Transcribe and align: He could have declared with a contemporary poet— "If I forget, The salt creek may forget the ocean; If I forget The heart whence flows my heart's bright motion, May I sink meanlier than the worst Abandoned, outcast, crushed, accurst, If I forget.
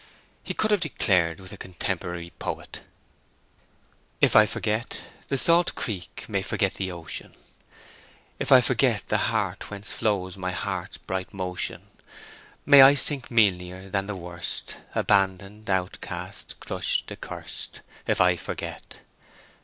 He 0.43 0.55
could 0.55 0.71
have 0.71 0.79
declared 0.79 1.39
with 1.39 1.53
a 1.53 1.57
contemporary 1.57 2.33
poet— 2.39 2.81
"If 4.19 4.35
I 4.35 4.47
forget, 4.47 5.03
The 5.27 5.37
salt 5.37 5.75
creek 5.75 6.25
may 6.27 6.41
forget 6.41 6.73
the 6.73 6.91
ocean; 6.91 7.35
If 8.39 8.51
I 8.51 8.61
forget 8.61 9.09
The 9.09 9.29
heart 9.31 9.69
whence 9.69 9.91
flows 9.93 10.37
my 10.37 10.49
heart's 10.53 10.97
bright 10.97 11.31
motion, 11.35 11.83
May 12.65 12.81
I 12.81 12.95
sink 12.95 13.29
meanlier 13.29 13.89
than 13.89 14.07
the 14.07 14.15
worst 14.15 14.77
Abandoned, 14.95 15.69
outcast, 15.69 16.59
crushed, 16.59 17.11
accurst, 17.11 17.81
If 18.07 18.19
I 18.19 18.37
forget. 18.37 19.01